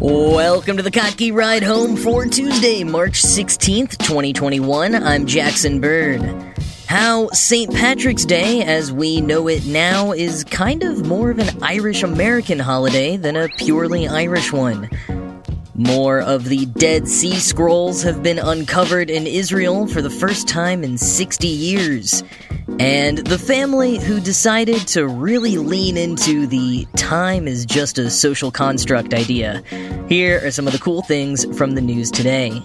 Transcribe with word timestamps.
Welcome 0.00 0.78
to 0.78 0.82
the 0.82 0.90
Kottke 0.90 1.30
Ride 1.30 1.62
Home 1.62 1.94
for 1.94 2.24
Tuesday, 2.24 2.84
March 2.84 3.20
16th, 3.20 3.98
2021. 3.98 4.94
I'm 4.94 5.26
Jackson 5.26 5.78
Bird. 5.78 6.22
How 6.86 7.28
St. 7.32 7.70
Patrick's 7.74 8.24
Day, 8.24 8.62
as 8.62 8.90
we 8.90 9.20
know 9.20 9.46
it 9.46 9.66
now, 9.66 10.12
is 10.12 10.44
kind 10.44 10.84
of 10.84 11.06
more 11.06 11.30
of 11.30 11.38
an 11.38 11.62
Irish 11.62 12.02
American 12.02 12.58
holiday 12.58 13.18
than 13.18 13.36
a 13.36 13.48
purely 13.58 14.08
Irish 14.08 14.54
one. 14.54 14.88
More 15.74 16.22
of 16.22 16.44
the 16.44 16.64
Dead 16.64 17.06
Sea 17.06 17.36
Scrolls 17.36 18.02
have 18.02 18.22
been 18.22 18.38
uncovered 18.38 19.10
in 19.10 19.26
Israel 19.26 19.86
for 19.86 20.00
the 20.00 20.08
first 20.08 20.48
time 20.48 20.82
in 20.82 20.96
60 20.96 21.46
years. 21.46 22.24
And 22.78 23.18
the 23.18 23.38
family 23.38 23.98
who 23.98 24.20
decided 24.20 24.86
to 24.88 25.06
really 25.06 25.56
lean 25.56 25.96
into 25.96 26.46
the 26.46 26.86
time 26.96 27.48
is 27.48 27.66
just 27.66 27.98
a 27.98 28.10
social 28.10 28.50
construct 28.50 29.12
idea. 29.14 29.62
Here 30.08 30.44
are 30.46 30.50
some 30.50 30.66
of 30.66 30.72
the 30.72 30.78
cool 30.78 31.02
things 31.02 31.44
from 31.56 31.74
the 31.74 31.80
news 31.80 32.10
today. 32.10 32.62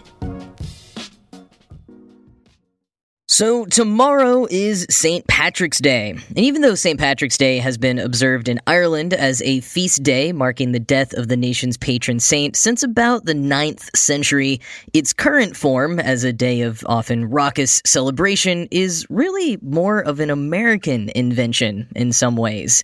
So, 3.28 3.66
tomorrow 3.66 4.46
is 4.52 4.86
St. 4.92 5.26
Patrick's 5.26 5.80
Day. 5.80 6.12
And 6.12 6.38
even 6.38 6.62
though 6.62 6.76
St. 6.76 7.00
Patrick's 7.00 7.40
Day 7.40 7.58
has 7.58 7.76
been 7.76 7.98
observed 7.98 8.48
in 8.48 8.60
Ireland 8.68 9.16
as 9.16 9.42
a 9.42 9.62
feast 9.62 10.04
day 10.04 10.32
marking 10.32 10.74
the 10.74 10.80
death 10.80 11.12
of 11.14 11.28
the 11.28 11.36
nation's 11.36 11.76
patron 11.76 12.20
saint 12.20 12.56
since 12.56 12.84
about 12.84 13.26
the 13.26 13.34
9th 13.34 13.90
century, 13.98 14.62
its 14.94 15.12
current 15.12 15.58
form, 15.58 16.00
as 16.00 16.24
a 16.24 16.32
day 16.32 16.62
of 16.62 16.84
often 16.86 17.26
raucous 17.26 17.82
celebration, 17.84 18.68
is 18.70 19.08
really 19.10 19.58
more 19.64 20.02
of 20.02 20.20
an 20.20 20.30
American 20.30 21.10
invention 21.16 21.88
in 21.96 22.12
some 22.12 22.36
ways. 22.36 22.84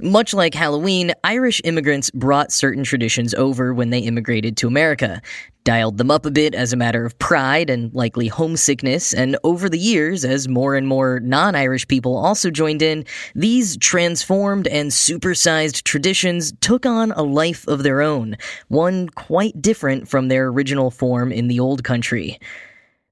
Much 0.00 0.34
like 0.34 0.52
Halloween, 0.52 1.12
Irish 1.24 1.62
immigrants 1.64 2.10
brought 2.10 2.52
certain 2.52 2.84
traditions 2.84 3.32
over 3.32 3.72
when 3.72 3.88
they 3.88 4.00
immigrated 4.00 4.54
to 4.58 4.66
America, 4.66 5.22
dialed 5.64 5.96
them 5.96 6.10
up 6.10 6.26
a 6.26 6.30
bit 6.30 6.54
as 6.54 6.74
a 6.74 6.76
matter 6.76 7.06
of 7.06 7.18
pride 7.18 7.70
and 7.70 7.94
likely 7.94 8.28
homesickness, 8.28 9.14
and 9.14 9.38
over 9.42 9.70
the 9.70 9.78
years, 9.78 10.22
as 10.22 10.48
more 10.48 10.74
and 10.74 10.86
more 10.86 11.18
non 11.20 11.54
Irish 11.54 11.88
people 11.88 12.14
also 12.14 12.50
joined 12.50 12.82
in, 12.82 13.06
these 13.34 13.78
transformed 13.78 14.66
and 14.66 14.90
supersized 14.90 15.82
traditions 15.84 16.52
took 16.60 16.84
on 16.84 17.12
a 17.12 17.22
life 17.22 17.66
of 17.66 17.82
their 17.82 18.02
own, 18.02 18.36
one 18.68 19.08
quite 19.08 19.62
different 19.62 20.10
from 20.10 20.28
their 20.28 20.48
original 20.48 20.90
form 20.90 21.32
in 21.32 21.48
the 21.48 21.58
old 21.58 21.84
country. 21.84 22.38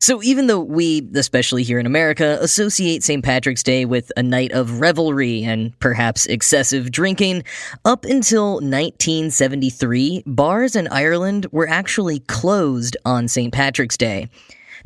So, 0.00 0.22
even 0.22 0.48
though 0.48 0.60
we, 0.60 1.08
especially 1.14 1.62
here 1.62 1.78
in 1.78 1.86
America, 1.86 2.36
associate 2.42 3.02
St. 3.02 3.24
Patrick's 3.24 3.62
Day 3.62 3.86
with 3.86 4.12
a 4.18 4.22
night 4.22 4.52
of 4.52 4.80
revelry 4.80 5.42
and 5.44 5.78
perhaps 5.78 6.26
excessive 6.26 6.90
drinking, 6.90 7.42
up 7.86 8.04
until 8.04 8.56
1973, 8.56 10.24
bars 10.26 10.76
in 10.76 10.88
Ireland 10.88 11.46
were 11.52 11.68
actually 11.68 12.18
closed 12.20 12.98
on 13.06 13.28
St. 13.28 13.52
Patrick's 13.52 13.96
Day. 13.96 14.28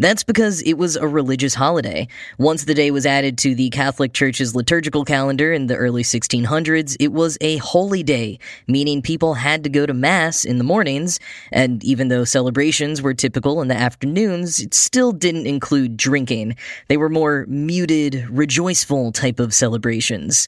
That's 0.00 0.22
because 0.22 0.62
it 0.62 0.74
was 0.74 0.94
a 0.94 1.08
religious 1.08 1.54
holiday. 1.54 2.06
Once 2.38 2.64
the 2.64 2.74
day 2.74 2.92
was 2.92 3.04
added 3.04 3.36
to 3.38 3.56
the 3.56 3.68
Catholic 3.70 4.12
Church's 4.12 4.54
liturgical 4.54 5.04
calendar 5.04 5.52
in 5.52 5.66
the 5.66 5.74
early 5.74 6.04
1600s, 6.04 6.96
it 7.00 7.12
was 7.12 7.36
a 7.40 7.56
holy 7.56 8.04
day, 8.04 8.38
meaning 8.68 9.02
people 9.02 9.34
had 9.34 9.64
to 9.64 9.70
go 9.70 9.86
to 9.86 9.94
Mass 9.94 10.44
in 10.44 10.58
the 10.58 10.64
mornings, 10.64 11.18
and 11.50 11.82
even 11.82 12.06
though 12.06 12.24
celebrations 12.24 13.02
were 13.02 13.12
typical 13.12 13.60
in 13.60 13.66
the 13.66 13.76
afternoons, 13.76 14.60
it 14.60 14.72
still 14.72 15.10
didn't 15.10 15.48
include 15.48 15.96
drinking. 15.96 16.56
They 16.86 16.96
were 16.96 17.08
more 17.08 17.44
muted, 17.48 18.24
rejoiceful 18.30 19.10
type 19.10 19.40
of 19.40 19.52
celebrations. 19.52 20.46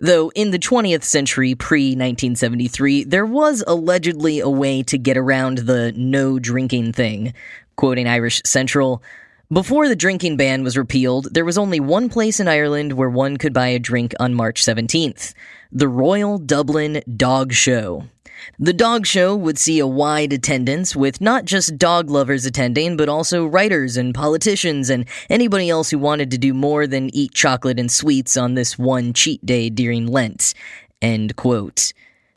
Though 0.00 0.30
in 0.34 0.50
the 0.50 0.58
20th 0.58 1.04
century, 1.04 1.54
pre 1.54 1.90
1973, 1.90 3.04
there 3.04 3.24
was 3.24 3.62
allegedly 3.66 4.40
a 4.40 4.48
way 4.48 4.82
to 4.82 4.98
get 4.98 5.16
around 5.16 5.58
the 5.58 5.92
no 5.96 6.38
drinking 6.38 6.92
thing. 6.92 7.32
Quoting 7.76 8.08
Irish 8.08 8.40
Central, 8.44 9.02
before 9.52 9.88
the 9.88 9.96
drinking 9.96 10.36
ban 10.36 10.64
was 10.64 10.76
repealed, 10.76 11.32
there 11.32 11.44
was 11.44 11.58
only 11.58 11.78
one 11.78 12.08
place 12.08 12.40
in 12.40 12.48
Ireland 12.48 12.94
where 12.94 13.10
one 13.10 13.36
could 13.36 13.52
buy 13.52 13.68
a 13.68 13.78
drink 13.78 14.14
on 14.18 14.34
March 14.34 14.64
17th 14.64 15.34
the 15.70 15.88
Royal 15.88 16.38
Dublin 16.38 17.02
Dog 17.16 17.52
Show. 17.52 18.04
The 18.58 18.72
dog 18.72 19.06
show 19.06 19.34
would 19.34 19.58
see 19.58 19.78
a 19.78 19.86
wide 19.86 20.32
attendance 20.32 20.94
with 20.94 21.20
not 21.20 21.44
just 21.44 21.78
dog 21.78 22.10
lovers 22.10 22.46
attending, 22.46 22.96
but 22.96 23.08
also 23.08 23.46
writers 23.46 23.96
and 23.96 24.14
politicians 24.14 24.90
and 24.90 25.06
anybody 25.28 25.70
else 25.70 25.90
who 25.90 25.98
wanted 25.98 26.30
to 26.30 26.38
do 26.38 26.54
more 26.54 26.86
than 26.86 27.14
eat 27.14 27.32
chocolate 27.32 27.78
and 27.78 27.90
sweets 27.90 28.36
on 28.36 28.54
this 28.54 28.78
one 28.78 29.12
cheat 29.12 29.44
day 29.44 29.70
during 29.70 30.06
Lent. 30.06 30.54
End 31.02 31.36
quote. 31.36 31.92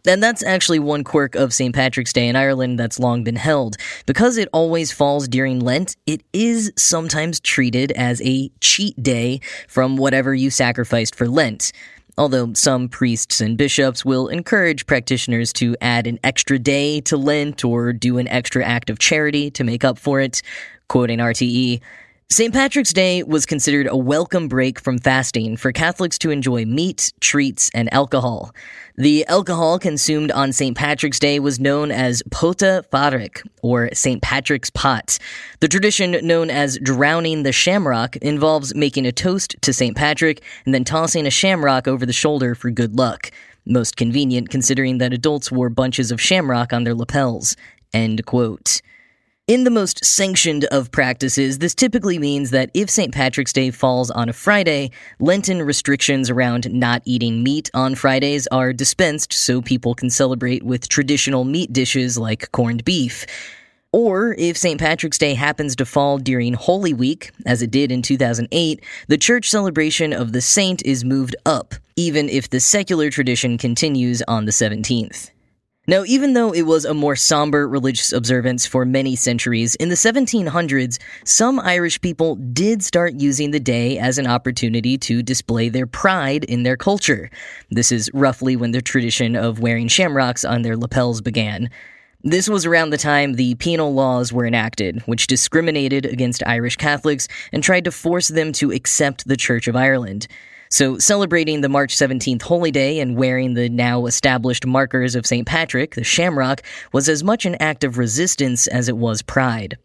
And 0.08 0.24
that's 0.24 0.44
actually 0.44 0.80
one 0.80 1.04
quirk 1.04 1.36
of 1.36 1.54
St. 1.54 1.76
Patrick's 1.76 2.14
Day 2.14 2.28
in 2.28 2.36
Ireland 2.36 2.80
that's 2.80 3.00
long 3.00 3.24
been 3.24 3.36
held. 3.36 3.76
Because 4.06 4.38
it 4.38 4.48
always 4.54 4.92
falls 4.92 5.28
during 5.28 5.60
Lent, 5.60 5.96
it 6.06 6.22
is 6.32 6.72
sometimes 6.78 7.40
treated 7.40 7.92
as 7.92 8.22
a 8.22 8.50
cheat 8.62 9.02
day 9.02 9.42
from 9.68 9.98
whatever 9.98 10.34
you 10.34 10.50
sacrificed 10.50 11.16
for 11.16 11.28
Lent. 11.28 11.72
Although 12.18 12.54
some 12.54 12.90
priests 12.90 13.42
and 13.42 13.58
bishops 13.58 14.04
will 14.04 14.28
encourage 14.28 14.88
practitioners 14.88 15.54
to 15.54 15.76
add 15.82 16.08
an 16.08 16.20
extra 16.24 16.58
day 16.58 17.00
to 17.02 17.18
Lent 17.18 17.64
or 17.64 17.94
do 17.94 18.18
an 18.18 18.28
extra 18.28 18.66
act 18.66 18.90
of 18.90 18.98
charity 18.98 19.52
to 19.52 19.64
make 19.64 19.84
up 19.84 20.00
for 20.00 20.20
it. 20.20 20.42
Quoting 20.88 21.20
RTE, 21.20 21.82
St. 22.30 22.54
Patrick's 22.54 22.92
Day 22.92 23.24
was 23.24 23.46
considered 23.46 23.88
a 23.88 23.96
welcome 23.96 24.50
break 24.50 24.82
from 24.82 24.98
fasting 24.98 25.56
for 25.56 25.72
Catholics 25.72 26.18
to 26.18 26.30
enjoy 26.30 26.66
meat, 26.66 27.14
treats, 27.22 27.70
and 27.74 27.92
alcohol. 27.94 28.54
The 29.00 29.28
alcohol 29.28 29.78
consumed 29.78 30.32
on 30.32 30.52
St. 30.52 30.76
Patrick's 30.76 31.20
Day 31.20 31.40
was 31.40 31.60
known 31.60 31.92
as 31.92 32.24
Pota 32.32 32.82
Phádraig, 32.90 33.48
or 33.62 33.94
St. 33.94 34.24
Patrick's 34.24 34.72
Pot. 34.72 35.20
The 35.60 35.68
tradition 35.68 36.18
known 36.26 36.50
as 36.50 36.80
drowning 36.82 37.44
the 37.44 37.52
shamrock 37.52 38.16
involves 38.16 38.74
making 38.74 39.06
a 39.06 39.12
toast 39.12 39.56
to 39.62 39.72
St. 39.72 39.96
Patrick 39.96 40.42
and 40.66 40.74
then 40.74 40.84
tossing 40.84 41.28
a 41.28 41.30
shamrock 41.30 41.88
over 41.88 42.08
the 42.08 42.12
shoulder 42.14 42.56
for 42.56 42.72
good 42.72 42.98
luck. 42.98 43.30
Most 43.68 43.98
convenient 43.98 44.50
considering 44.50 44.98
that 44.98 45.14
adults 45.14 45.52
wore 45.52 45.70
bunches 45.70 46.10
of 46.10 46.20
shamrock 46.20 46.74
on 46.74 46.84
their 46.84 46.96
lapels. 46.96 47.56
End 47.94 48.26
quote. 48.26 48.82
In 49.48 49.64
the 49.64 49.72
most 49.72 50.04
sanctioned 50.04 50.66
of 50.74 50.92
practices, 50.92 51.60
this 51.60 51.74
typically 51.74 52.20
means 52.20 52.52
that 52.52 52.70
if 52.74 52.90
St. 52.90 53.14
Patrick's 53.14 53.54
Day 53.54 53.72
falls 53.72 54.12
on 54.12 54.28
a 54.28 54.34
Friday, 54.34 54.92
Lenten 55.22 55.62
restrictions 55.62 56.30
around 56.30 56.70
not 56.74 57.02
eating 57.06 57.44
meat 57.44 57.72
on 57.74 57.96
Fridays 57.96 58.46
are 58.48 58.74
dispensed 58.74 59.32
so 59.32 59.62
people 59.62 59.96
can 59.96 60.10
celebrate 60.10 60.64
with 60.64 60.90
traditional 60.90 61.46
meat 61.46 61.72
dishes 61.72 62.18
like 62.18 62.52
corned 62.52 62.84
beef. 62.84 63.26
Or 63.94 64.36
if 64.38 64.58
St. 64.58 64.82
Patrick's 64.82 65.18
Day 65.18 65.34
happens 65.34 65.78
to 65.78 65.86
fall 65.86 66.18
during 66.18 66.54
Holy 66.54 66.94
Week, 66.94 67.32
as 67.46 67.62
it 67.62 67.72
did 67.72 67.90
in 67.90 68.02
2008, 68.02 68.84
the 69.08 69.18
church 69.18 69.50
celebration 69.50 70.12
of 70.12 70.34
the 70.34 70.42
saint 70.42 70.86
is 70.86 71.06
moved 71.06 71.38
up, 71.46 71.74
even 71.96 72.28
if 72.28 72.50
the 72.50 72.60
secular 72.60 73.10
tradition 73.10 73.58
continues 73.58 74.22
on 74.24 74.44
the 74.44 74.52
17th. 74.52 75.32
Now, 75.90 76.04
even 76.04 76.34
though 76.34 76.52
it 76.52 76.64
was 76.64 76.84
a 76.84 76.94
more 76.94 77.16
somber 77.16 77.66
religious 77.66 78.12
observance 78.12 78.66
for 78.66 78.84
many 78.84 79.16
centuries, 79.16 79.74
in 79.76 79.88
the 79.88 79.96
1700s, 79.96 81.00
some 81.24 81.62
Irish 81.62 82.02
people 82.02 82.36
did 82.36 82.84
start 82.84 83.14
using 83.14 83.52
the 83.52 83.60
day 83.62 83.98
as 83.98 84.18
an 84.18 84.28
opportunity 84.28 84.98
to 84.98 85.24
display 85.24 85.70
their 85.70 85.88
pride 85.88 86.44
in 86.44 86.64
their 86.64 86.76
culture. 86.76 87.30
This 87.72 87.94
is 87.94 88.12
roughly 88.14 88.58
when 88.58 88.72
the 88.72 88.82
tradition 88.82 89.38
of 89.38 89.60
wearing 89.60 89.88
shamrocks 89.88 90.44
on 90.44 90.62
their 90.62 90.76
lapels 90.76 91.22
began. 91.22 91.70
This 92.22 92.50
was 92.50 92.66
around 92.66 92.90
the 92.90 92.98
time 92.98 93.36
the 93.36 93.56
penal 93.56 93.94
laws 93.94 94.34
were 94.34 94.46
enacted, 94.46 95.02
which 95.06 95.28
discriminated 95.28 96.06
against 96.06 96.44
Irish 96.46 96.76
Catholics 96.76 97.30
and 97.54 97.64
tried 97.64 97.86
to 97.86 97.92
force 97.94 98.28
them 98.28 98.52
to 98.54 98.74
accept 98.74 99.26
the 99.26 99.38
Church 99.38 99.70
of 99.70 99.78
Ireland. 99.78 100.28
So, 100.70 100.98
celebrating 100.98 101.62
the 101.62 101.70
March 101.70 101.96
17th 101.96 102.42
Holy 102.42 102.72
Day 102.72 103.00
and 103.00 103.16
wearing 103.16 103.54
the 103.54 103.70
now 103.70 104.06
established 104.06 104.66
markers 104.66 105.16
of 105.16 105.26
St. 105.26 105.48
Patrick, 105.48 105.96
the 105.96 106.04
shamrock, 106.04 106.62
was 106.92 107.08
as 107.08 107.24
much 107.24 107.46
an 107.46 107.56
act 107.60 107.84
of 107.84 107.98
resistance 107.98 108.68
as 108.68 108.90
it 108.90 108.98
was 108.98 109.22
pride. 109.22 109.78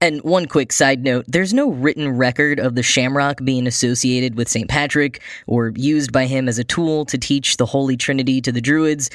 And 0.00 0.22
one 0.22 0.46
quick 0.46 0.72
side 0.72 1.02
note 1.02 1.24
there's 1.28 1.54
no 1.54 1.70
written 1.70 2.08
record 2.10 2.58
of 2.58 2.74
the 2.74 2.82
shamrock 2.82 3.42
being 3.44 3.66
associated 3.66 4.34
with 4.34 4.48
St. 4.48 4.68
Patrick 4.68 5.22
or 5.46 5.72
used 5.76 6.12
by 6.12 6.26
him 6.26 6.48
as 6.48 6.58
a 6.58 6.64
tool 6.64 7.06
to 7.06 7.16
teach 7.16 7.56
the 7.56 7.66
Holy 7.66 7.96
Trinity 7.96 8.40
to 8.42 8.52
the 8.52 8.60
Druids 8.60 9.08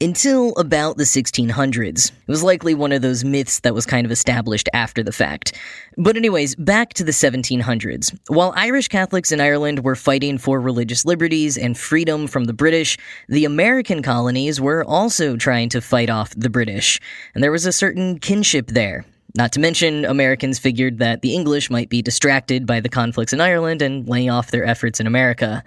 until 0.00 0.52
about 0.56 0.98
the 0.98 1.04
1600s. 1.04 2.10
It 2.10 2.28
was 2.28 2.42
likely 2.42 2.74
one 2.74 2.92
of 2.92 3.00
those 3.00 3.24
myths 3.24 3.60
that 3.60 3.74
was 3.74 3.86
kind 3.86 4.04
of 4.04 4.12
established 4.12 4.68
after 4.74 5.02
the 5.02 5.12
fact. 5.12 5.54
But, 5.96 6.16
anyways, 6.16 6.54
back 6.56 6.92
to 6.94 7.04
the 7.04 7.12
1700s. 7.12 8.14
While 8.28 8.52
Irish 8.56 8.88
Catholics 8.88 9.32
in 9.32 9.40
Ireland 9.40 9.84
were 9.84 9.96
fighting 9.96 10.36
for 10.36 10.60
religious 10.60 11.06
liberties 11.06 11.56
and 11.56 11.78
freedom 11.78 12.26
from 12.26 12.44
the 12.44 12.52
British, 12.52 12.98
the 13.28 13.46
American 13.46 14.02
colonies 14.02 14.60
were 14.60 14.84
also 14.84 15.36
trying 15.36 15.70
to 15.70 15.80
fight 15.80 16.10
off 16.10 16.34
the 16.36 16.50
British. 16.50 17.00
And 17.34 17.42
there 17.42 17.52
was 17.52 17.64
a 17.64 17.72
certain 17.72 18.18
kinship 18.18 18.68
there. 18.68 19.06
Not 19.34 19.52
to 19.52 19.60
mention, 19.60 20.04
Americans 20.04 20.58
figured 20.58 20.98
that 20.98 21.22
the 21.22 21.34
English 21.34 21.70
might 21.70 21.88
be 21.88 22.02
distracted 22.02 22.66
by 22.66 22.80
the 22.80 22.88
conflicts 22.90 23.32
in 23.32 23.40
Ireland 23.40 23.80
and 23.80 24.06
lay 24.06 24.28
off 24.28 24.50
their 24.50 24.64
efforts 24.64 25.00
in 25.00 25.06
America. 25.06 25.64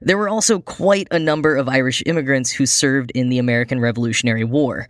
There 0.00 0.18
were 0.18 0.28
also 0.28 0.60
quite 0.60 1.08
a 1.10 1.18
number 1.18 1.56
of 1.56 1.68
Irish 1.68 2.02
immigrants 2.06 2.50
who 2.50 2.66
served 2.66 3.10
in 3.12 3.28
the 3.28 3.38
American 3.38 3.80
Revolutionary 3.80 4.44
War. 4.44 4.88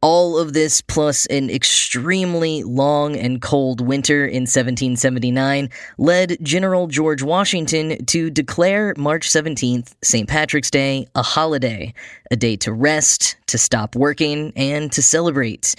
All 0.00 0.36
of 0.38 0.52
this, 0.52 0.82
plus 0.82 1.24
an 1.26 1.48
extremely 1.48 2.62
long 2.62 3.16
and 3.16 3.40
cold 3.40 3.80
winter 3.80 4.26
in 4.26 4.42
1779, 4.42 5.70
led 5.96 6.36
General 6.42 6.86
George 6.88 7.22
Washington 7.22 8.04
to 8.04 8.28
declare 8.28 8.92
March 8.98 9.28
17th, 9.30 9.94
St. 10.02 10.28
Patrick's 10.28 10.70
Day, 10.70 11.06
a 11.14 11.22
holiday, 11.22 11.94
a 12.30 12.36
day 12.36 12.54
to 12.56 12.72
rest, 12.72 13.36
to 13.46 13.56
stop 13.56 13.96
working, 13.96 14.52
and 14.56 14.92
to 14.92 15.00
celebrate. 15.00 15.74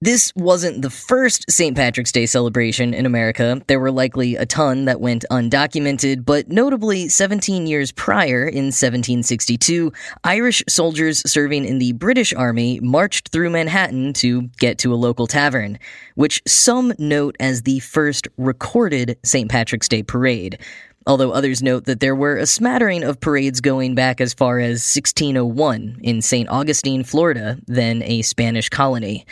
This 0.00 0.32
wasn't 0.36 0.82
the 0.82 0.90
first 0.90 1.50
St. 1.50 1.76
Patrick's 1.76 2.12
Day 2.12 2.24
celebration 2.24 2.94
in 2.94 3.04
America. 3.04 3.60
There 3.66 3.80
were 3.80 3.90
likely 3.90 4.36
a 4.36 4.46
ton 4.46 4.84
that 4.84 5.00
went 5.00 5.24
undocumented, 5.28 6.24
but 6.24 6.46
notably, 6.48 7.08
17 7.08 7.66
years 7.66 7.90
prior, 7.90 8.46
in 8.46 8.66
1762, 8.66 9.92
Irish 10.22 10.62
soldiers 10.68 11.28
serving 11.28 11.64
in 11.64 11.80
the 11.80 11.94
British 11.94 12.32
Army 12.32 12.78
marched 12.78 13.30
through 13.30 13.50
Manhattan 13.50 14.12
to 14.12 14.42
get 14.60 14.78
to 14.78 14.94
a 14.94 14.94
local 14.94 15.26
tavern, 15.26 15.80
which 16.14 16.42
some 16.46 16.92
note 17.00 17.34
as 17.40 17.62
the 17.62 17.80
first 17.80 18.28
recorded 18.36 19.18
St. 19.24 19.50
Patrick's 19.50 19.88
Day 19.88 20.04
parade 20.04 20.60
although 21.06 21.30
others 21.30 21.62
note 21.62 21.86
that 21.86 22.00
there 22.00 22.14
were 22.14 22.36
a 22.36 22.44
smattering 22.44 23.02
of 23.02 23.18
parades 23.18 23.62
going 23.62 23.94
back 23.94 24.20
as 24.20 24.34
far 24.34 24.58
as 24.58 24.84
1601 24.94 26.00
in 26.02 26.20
St. 26.20 26.46
Augustine, 26.50 27.02
Florida, 27.02 27.58
then 27.66 28.02
a 28.02 28.20
Spanish 28.20 28.68
colony. 28.68 29.24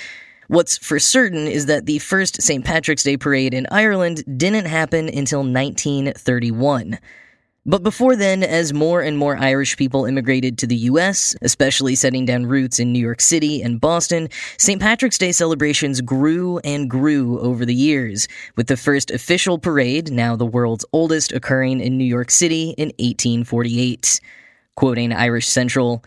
What's 0.49 0.79
for 0.79 0.99
certain 0.99 1.49
is 1.49 1.67
that 1.67 1.87
the 1.87 1.99
first 1.99 2.41
St. 2.41 2.65
Patrick's 2.65 3.03
Day 3.03 3.17
parade 3.17 3.53
in 3.53 3.67
Ireland 3.71 4.23
didn't 4.39 4.67
happen 4.67 5.09
until 5.09 5.41
1931. 5.41 6.99
But 7.69 7.83
before 7.83 8.15
then, 8.15 8.45
as 8.45 8.73
more 8.73 9.03
and 9.03 9.19
more 9.19 9.37
Irish 9.37 9.77
people 9.77 10.05
immigrated 10.05 10.57
to 10.59 10.69
the 10.69 10.77
US, 10.77 11.35
especially 11.43 11.97
setting 11.97 12.25
down 12.25 12.47
roots 12.47 12.79
in 12.79 12.93
New 12.93 13.01
York 13.01 13.21
City 13.21 13.61
and 13.61 13.81
Boston, 13.81 14.29
St. 14.57 14.81
Patrick's 14.81 15.19
Day 15.19 15.33
celebrations 15.33 16.01
grew 16.01 16.59
and 16.59 16.89
grew 16.89 17.41
over 17.41 17.67
the 17.67 17.75
years, 17.75 18.29
with 18.55 18.69
the 18.69 18.77
first 18.77 19.11
official 19.11 19.59
parade, 19.59 20.13
now 20.13 20.37
the 20.37 20.47
world's 20.47 20.85
oldest, 20.93 21.33
occurring 21.33 21.81
in 21.81 21.99
New 21.99 22.05
York 22.05 22.31
City 22.31 22.71
in 22.79 22.91
1848. 23.01 24.21
Quoting 24.77 25.13
Irish 25.13 25.49
Central, 25.49 26.05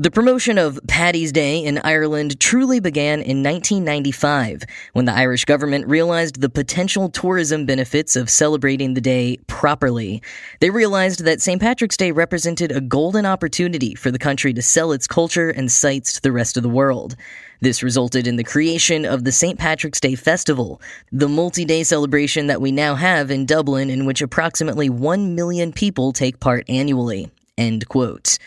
the 0.00 0.12
promotion 0.12 0.58
of 0.58 0.78
Paddy's 0.86 1.32
Day 1.32 1.58
in 1.58 1.78
Ireland 1.78 2.38
truly 2.38 2.78
began 2.78 3.20
in 3.20 3.42
1995 3.42 4.62
when 4.92 5.06
the 5.06 5.12
Irish 5.12 5.44
government 5.44 5.88
realized 5.88 6.40
the 6.40 6.48
potential 6.48 7.08
tourism 7.08 7.66
benefits 7.66 8.14
of 8.14 8.30
celebrating 8.30 8.94
the 8.94 9.00
day 9.00 9.38
properly. 9.48 10.22
They 10.60 10.70
realized 10.70 11.24
that 11.24 11.42
St. 11.42 11.60
Patrick's 11.60 11.96
Day 11.96 12.12
represented 12.12 12.70
a 12.70 12.80
golden 12.80 13.26
opportunity 13.26 13.96
for 13.96 14.12
the 14.12 14.20
country 14.20 14.52
to 14.52 14.62
sell 14.62 14.92
its 14.92 15.08
culture 15.08 15.50
and 15.50 15.70
sights 15.70 16.12
to 16.12 16.22
the 16.22 16.30
rest 16.30 16.56
of 16.56 16.62
the 16.62 16.68
world. 16.68 17.16
This 17.60 17.82
resulted 17.82 18.28
in 18.28 18.36
the 18.36 18.44
creation 18.44 19.04
of 19.04 19.24
the 19.24 19.32
St. 19.32 19.58
Patrick's 19.58 19.98
Day 19.98 20.14
Festival, 20.14 20.80
the 21.10 21.28
multi 21.28 21.64
day 21.64 21.82
celebration 21.82 22.46
that 22.46 22.60
we 22.60 22.70
now 22.70 22.94
have 22.94 23.32
in 23.32 23.46
Dublin, 23.46 23.90
in 23.90 24.06
which 24.06 24.22
approximately 24.22 24.88
1 24.88 25.34
million 25.34 25.72
people 25.72 26.12
take 26.12 26.38
part 26.38 26.64
annually. 26.68 27.32
End 27.56 27.88
quote. 27.88 28.38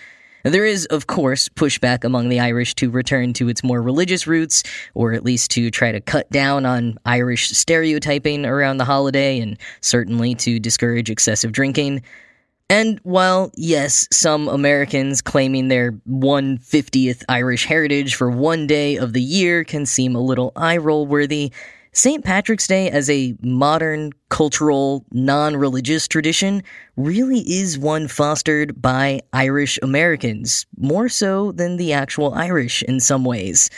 There 0.43 0.65
is, 0.65 0.85
of 0.88 1.07
course, 1.07 1.49
pushback 1.49 2.03
among 2.03 2.29
the 2.29 2.39
Irish 2.39 2.75
to 2.75 2.89
return 2.89 3.33
to 3.33 3.49
its 3.49 3.63
more 3.63 3.81
religious 3.81 4.25
roots, 4.25 4.63
or 4.93 5.13
at 5.13 5.23
least 5.23 5.51
to 5.51 5.69
try 5.69 5.91
to 5.91 6.01
cut 6.01 6.29
down 6.31 6.65
on 6.65 6.97
Irish 7.05 7.49
stereotyping 7.49 8.45
around 8.45 8.77
the 8.77 8.85
holiday, 8.85 9.39
and 9.39 9.57
certainly 9.81 10.35
to 10.35 10.59
discourage 10.59 11.09
excessive 11.09 11.51
drinking. 11.51 12.01
And 12.69 12.99
while, 13.03 13.51
yes, 13.55 14.07
some 14.11 14.47
Americans 14.47 15.21
claiming 15.21 15.67
their 15.67 15.91
150th 16.09 17.23
Irish 17.27 17.65
heritage 17.65 18.15
for 18.15 18.29
one 18.29 18.65
day 18.65 18.95
of 18.95 19.11
the 19.11 19.21
year 19.21 19.65
can 19.65 19.85
seem 19.85 20.15
a 20.15 20.21
little 20.21 20.53
eye 20.55 20.77
roll 20.77 21.05
worthy, 21.05 21.51
St. 21.93 22.23
Patrick's 22.23 22.67
Day 22.67 22.89
as 22.89 23.09
a 23.09 23.35
modern, 23.41 24.13
cultural, 24.29 25.03
non 25.11 25.57
religious 25.57 26.07
tradition 26.07 26.63
really 26.95 27.39
is 27.39 27.77
one 27.77 28.07
fostered 28.07 28.81
by 28.81 29.19
Irish 29.33 29.77
Americans, 29.83 30.65
more 30.77 31.09
so 31.09 31.51
than 31.51 31.75
the 31.75 31.91
actual 31.91 32.33
Irish 32.33 32.81
in 32.83 33.01
some 33.01 33.25
ways. 33.25 33.69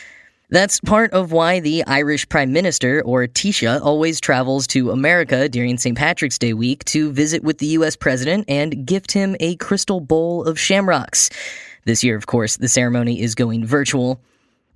That's 0.52 0.80
part 0.80 1.12
of 1.12 1.32
why 1.32 1.60
the 1.60 1.84
Irish 1.88 2.30
Prime 2.30 2.54
Minister, 2.54 3.02
or 3.02 3.26
Taoiseach, 3.26 3.82
always 3.82 4.22
travels 4.22 4.68
to 4.68 4.92
America 4.92 5.50
during 5.50 5.80
St. 5.80 5.98
Patrick's 5.98 6.38
Day 6.38 6.54
week 6.54 6.86
to 6.86 7.12
visit 7.12 7.44
with 7.44 7.58
the 7.58 7.66
US 7.80 7.96
President 7.96 8.46
and 8.48 8.86
gift 8.86 9.12
him 9.12 9.36
a 9.40 9.56
crystal 9.56 10.00
bowl 10.00 10.44
of 10.44 10.60
shamrocks. 10.60 11.32
This 11.86 12.04
year, 12.04 12.16
of 12.16 12.28
course, 12.28 12.58
the 12.58 12.68
ceremony 12.68 13.20
is 13.22 13.34
going 13.34 13.66
virtual. 13.66 14.22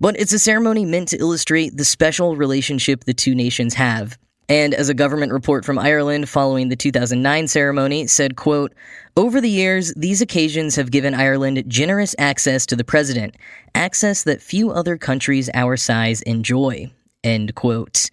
But 0.00 0.18
it's 0.18 0.32
a 0.32 0.38
ceremony 0.38 0.84
meant 0.84 1.08
to 1.08 1.18
illustrate 1.18 1.76
the 1.76 1.84
special 1.84 2.36
relationship 2.36 3.04
the 3.04 3.14
two 3.14 3.34
nations 3.34 3.74
have. 3.74 4.16
And 4.48 4.72
as 4.72 4.88
a 4.88 4.94
government 4.94 5.32
report 5.32 5.64
from 5.64 5.78
Ireland 5.78 6.28
following 6.28 6.68
the 6.68 6.76
2009 6.76 7.48
ceremony 7.48 8.06
said, 8.06 8.36
quote, 8.36 8.72
over 9.16 9.40
the 9.40 9.50
years, 9.50 9.92
these 9.94 10.22
occasions 10.22 10.76
have 10.76 10.90
given 10.90 11.14
Ireland 11.14 11.64
generous 11.68 12.14
access 12.18 12.64
to 12.66 12.76
the 12.76 12.84
president, 12.84 13.34
access 13.74 14.22
that 14.22 14.40
few 14.40 14.70
other 14.70 14.96
countries 14.96 15.50
our 15.52 15.76
size 15.76 16.22
enjoy, 16.22 16.90
end 17.22 17.54
quote. 17.56 18.08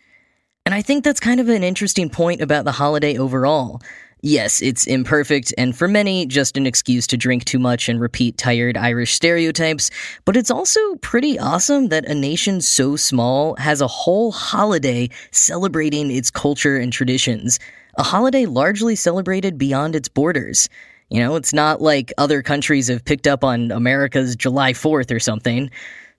And 0.66 0.74
I 0.74 0.82
think 0.82 1.04
that's 1.04 1.20
kind 1.20 1.40
of 1.40 1.48
an 1.48 1.64
interesting 1.64 2.10
point 2.10 2.42
about 2.42 2.66
the 2.66 2.72
holiday 2.72 3.18
overall. 3.18 3.82
Yes, 4.28 4.60
it's 4.60 4.88
imperfect, 4.88 5.54
and 5.56 5.78
for 5.78 5.88
many, 5.88 6.26
just 6.26 6.58
an 6.58 6.66
excuse 6.66 7.06
to 7.06 7.16
drink 7.16 7.46
too 7.46 7.60
much 7.60 7.88
and 7.88 8.02
repeat 8.02 8.40
tired 8.40 8.76
Irish 8.76 9.14
stereotypes, 9.14 9.92
but 10.26 10.36
it's 10.36 10.50
also 10.50 10.96
pretty 10.96 11.38
awesome 11.38 11.90
that 11.90 12.06
a 12.06 12.16
nation 12.16 12.60
so 12.60 12.96
small 12.96 13.56
has 13.58 13.82
a 13.82 13.88
whole 13.88 14.32
holiday 14.32 15.12
celebrating 15.30 16.10
its 16.10 16.32
culture 16.32 16.76
and 16.76 16.92
traditions. 16.92 17.60
A 18.00 18.04
holiday 18.04 18.48
largely 18.48 18.96
celebrated 18.96 19.60
beyond 19.60 19.96
its 19.96 20.10
borders. 20.10 20.70
You 21.12 21.20
know, 21.20 21.36
it's 21.36 21.54
not 21.54 21.80
like 21.80 22.12
other 22.18 22.42
countries 22.42 22.88
have 22.88 23.06
picked 23.06 23.28
up 23.28 23.44
on 23.44 23.70
America's 23.70 24.36
July 24.36 24.74
4th 24.74 25.12
or 25.12 25.20
something. 25.20 25.70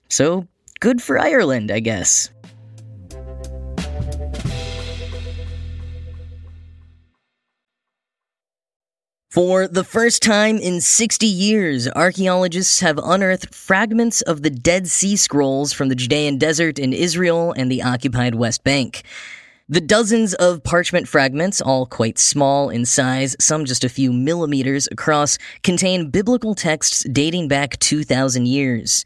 So, 0.07 0.47
good 0.79 1.01
for 1.01 1.19
Ireland, 1.19 1.71
I 1.71 1.81
guess. 1.81 2.29
For 9.37 9.67
the 9.67 9.83
first 9.83 10.23
time 10.23 10.57
in 10.57 10.81
60 10.81 11.27
years, 11.27 11.87
archaeologists 11.89 12.79
have 12.79 12.97
unearthed 12.97 13.53
fragments 13.53 14.23
of 14.23 14.41
the 14.41 14.49
Dead 14.49 14.87
Sea 14.87 15.15
Scrolls 15.15 15.71
from 15.71 15.89
the 15.89 15.95
Judean 15.95 16.39
desert 16.39 16.79
in 16.79 16.91
Israel 16.91 17.53
and 17.55 17.71
the 17.71 17.83
occupied 17.83 18.33
West 18.33 18.63
Bank. 18.63 19.03
The 19.69 19.79
dozens 19.79 20.33
of 20.33 20.63
parchment 20.63 21.07
fragments, 21.07 21.61
all 21.61 21.85
quite 21.85 22.17
small 22.17 22.71
in 22.71 22.83
size, 22.83 23.35
some 23.39 23.65
just 23.65 23.83
a 23.83 23.89
few 23.89 24.11
millimeters 24.11 24.87
across, 24.91 25.37
contain 25.61 26.09
biblical 26.09 26.55
texts 26.55 27.05
dating 27.11 27.47
back 27.47 27.77
2,000 27.77 28.47
years. 28.47 29.05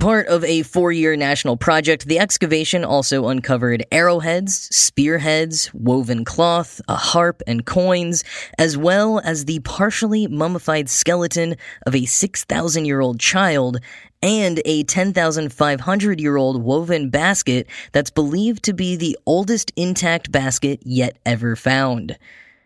Part 0.00 0.26
of 0.26 0.42
a 0.42 0.62
four 0.62 0.90
year 0.90 1.14
national 1.14 1.56
project, 1.56 2.06
the 2.06 2.18
excavation 2.18 2.84
also 2.84 3.28
uncovered 3.28 3.86
arrowheads, 3.92 4.68
spearheads, 4.74 5.72
woven 5.72 6.24
cloth, 6.24 6.80
a 6.88 6.96
harp, 6.96 7.44
and 7.46 7.64
coins, 7.64 8.24
as 8.58 8.76
well 8.76 9.20
as 9.20 9.44
the 9.44 9.60
partially 9.60 10.26
mummified 10.26 10.88
skeleton 10.88 11.54
of 11.86 11.94
a 11.94 12.06
6,000 12.06 12.84
year 12.84 13.00
old 13.00 13.20
child 13.20 13.78
and 14.20 14.60
a 14.64 14.82
10,500 14.82 16.20
year 16.20 16.36
old 16.36 16.60
woven 16.64 17.08
basket 17.08 17.68
that's 17.92 18.10
believed 18.10 18.64
to 18.64 18.72
be 18.72 18.96
the 18.96 19.16
oldest 19.26 19.70
intact 19.76 20.32
basket 20.32 20.80
yet 20.82 21.20
ever 21.24 21.54
found. 21.54 22.18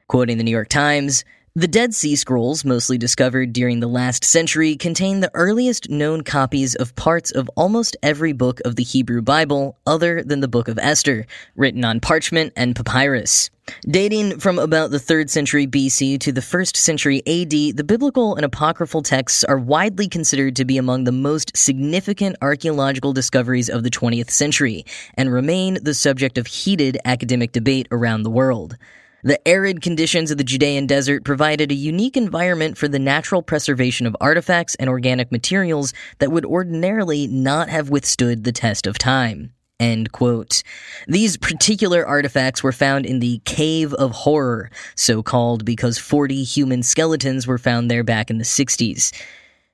Quoting 0.06 0.38
the 0.38 0.44
New 0.44 0.50
York 0.50 0.70
Times, 0.70 1.26
the 1.58 1.66
Dead 1.66 1.92
Sea 1.92 2.14
Scrolls, 2.14 2.64
mostly 2.64 2.98
discovered 2.98 3.52
during 3.52 3.80
the 3.80 3.88
last 3.88 4.22
century, 4.22 4.76
contain 4.76 5.18
the 5.18 5.30
earliest 5.34 5.90
known 5.90 6.22
copies 6.22 6.76
of 6.76 6.94
parts 6.94 7.32
of 7.32 7.50
almost 7.56 7.96
every 8.00 8.32
book 8.32 8.60
of 8.64 8.76
the 8.76 8.84
Hebrew 8.84 9.22
Bible 9.22 9.76
other 9.84 10.22
than 10.22 10.38
the 10.38 10.46
Book 10.46 10.68
of 10.68 10.78
Esther, 10.78 11.26
written 11.56 11.84
on 11.84 11.98
parchment 11.98 12.52
and 12.54 12.76
papyrus. 12.76 13.50
Dating 13.90 14.38
from 14.38 14.60
about 14.60 14.92
the 14.92 14.98
3rd 14.98 15.30
century 15.30 15.66
BC 15.66 16.20
to 16.20 16.30
the 16.30 16.40
1st 16.40 16.76
century 16.76 17.22
AD, 17.26 17.50
the 17.50 17.84
biblical 17.84 18.36
and 18.36 18.44
apocryphal 18.44 19.02
texts 19.02 19.42
are 19.42 19.58
widely 19.58 20.06
considered 20.06 20.54
to 20.54 20.64
be 20.64 20.78
among 20.78 21.02
the 21.02 21.12
most 21.12 21.56
significant 21.56 22.36
archaeological 22.40 23.12
discoveries 23.12 23.68
of 23.68 23.82
the 23.82 23.90
20th 23.90 24.30
century 24.30 24.86
and 25.14 25.32
remain 25.32 25.82
the 25.82 25.94
subject 25.94 26.38
of 26.38 26.46
heated 26.46 26.98
academic 27.04 27.50
debate 27.50 27.88
around 27.90 28.22
the 28.22 28.30
world. 28.30 28.76
The 29.24 29.46
arid 29.48 29.82
conditions 29.82 30.30
of 30.30 30.38
the 30.38 30.44
Judean 30.44 30.86
desert 30.86 31.24
provided 31.24 31.72
a 31.72 31.74
unique 31.74 32.16
environment 32.16 32.78
for 32.78 32.86
the 32.86 33.00
natural 33.00 33.42
preservation 33.42 34.06
of 34.06 34.16
artifacts 34.20 34.76
and 34.76 34.88
organic 34.88 35.32
materials 35.32 35.92
that 36.18 36.30
would 36.30 36.44
ordinarily 36.44 37.26
not 37.26 37.68
have 37.68 37.90
withstood 37.90 38.44
the 38.44 38.52
test 38.52 38.86
of 38.86 38.96
time. 38.96 39.52
End 39.80 40.12
quote. 40.12 40.62
These 41.08 41.36
particular 41.36 42.06
artifacts 42.06 42.62
were 42.62 42.72
found 42.72 43.06
in 43.06 43.18
the 43.18 43.40
Cave 43.44 43.92
of 43.94 44.12
Horror, 44.12 44.70
so 44.94 45.22
called 45.22 45.64
because 45.64 45.98
40 45.98 46.44
human 46.44 46.84
skeletons 46.84 47.46
were 47.46 47.58
found 47.58 47.90
there 47.90 48.04
back 48.04 48.30
in 48.30 48.38
the 48.38 48.44
60s. 48.44 49.12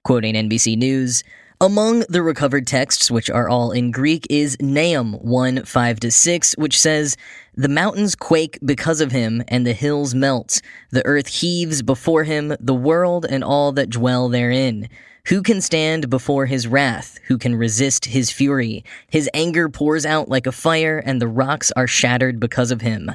Quoting 0.05 0.35
NBC 0.35 0.77
News, 0.77 1.23
among 1.65 2.01
the 2.11 2.23
recovered 2.23 2.67
texts, 2.67 3.11
which 3.11 3.31
are 3.31 3.49
all 3.49 3.73
in 3.73 3.91
Greek, 3.91 4.27
is 4.29 4.55
Nahum 4.61 5.15
1 5.15 5.65
5 5.65 5.99
6, 6.11 6.53
which 6.59 6.79
says, 6.79 7.17
The 7.55 7.71
mountains 7.71 8.15
quake 8.15 8.59
because 8.63 9.01
of 9.01 9.13
him, 9.13 9.43
and 9.49 9.67
the 9.67 9.73
hills 9.73 10.15
melt. 10.15 10.61
The 10.91 11.05
earth 11.07 11.29
heaves 11.29 11.81
before 11.81 12.25
him, 12.25 12.55
the 12.61 12.75
world 12.75 13.25
and 13.25 13.43
all 13.43 13.73
that 13.73 13.89
dwell 13.89 14.29
therein. 14.29 14.91
Who 15.29 15.43
can 15.43 15.63
stand 15.63 16.11
before 16.11 16.45
his 16.45 16.69
wrath? 16.69 17.19
Who 17.29 17.39
can 17.39 17.57
resist 17.57 18.05
his 18.05 18.31
fury? 18.31 18.85
His 19.09 19.31
anger 19.33 19.71
pours 19.71 20.05
out 20.05 20.29
like 20.29 20.47
a 20.47 20.53
fire, 20.53 20.99
and 20.99 21.19
the 21.19 21.29
rocks 21.29 21.73
are 21.75 21.87
shattered 21.87 22.39
because 22.39 22.73
of 22.73 22.83
him. 22.83 23.11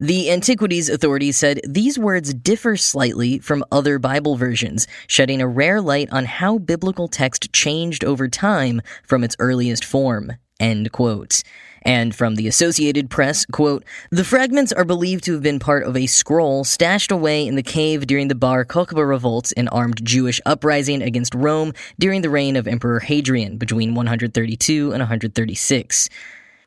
The 0.00 0.30
Antiquities 0.30 0.88
Authority 0.88 1.32
said 1.32 1.60
these 1.64 1.98
words 1.98 2.32
differ 2.32 2.76
slightly 2.76 3.40
from 3.40 3.64
other 3.72 3.98
Bible 3.98 4.36
versions, 4.36 4.86
shedding 5.08 5.42
a 5.42 5.48
rare 5.48 5.80
light 5.80 6.08
on 6.12 6.24
how 6.24 6.58
biblical 6.58 7.08
text 7.08 7.52
changed 7.52 8.04
over 8.04 8.28
time 8.28 8.80
from 9.02 9.24
its 9.24 9.34
earliest 9.40 9.84
form. 9.84 10.34
End 10.60 10.92
quote. 10.92 11.42
And 11.82 12.14
from 12.14 12.36
the 12.36 12.46
Associated 12.46 13.10
Press, 13.10 13.44
quote, 13.46 13.84
the 14.10 14.22
fragments 14.22 14.72
are 14.72 14.84
believed 14.84 15.24
to 15.24 15.32
have 15.32 15.42
been 15.42 15.58
part 15.58 15.82
of 15.82 15.96
a 15.96 16.06
scroll 16.06 16.62
stashed 16.62 17.10
away 17.10 17.44
in 17.44 17.56
the 17.56 17.62
cave 17.64 18.06
during 18.06 18.28
the 18.28 18.36
Bar 18.36 18.64
Kokhba 18.64 19.04
revolts, 19.04 19.50
an 19.50 19.66
armed 19.66 20.04
Jewish 20.04 20.40
uprising 20.46 21.02
against 21.02 21.34
Rome 21.34 21.72
during 21.98 22.22
the 22.22 22.30
reign 22.30 22.54
of 22.54 22.68
Emperor 22.68 23.00
Hadrian 23.00 23.56
between 23.56 23.96
132 23.96 24.92
and 24.92 25.00
136. 25.00 26.08